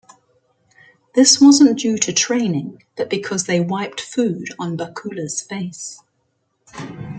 [1.13, 5.99] This wasn't due to training, but because they wiped food on Bakula's face.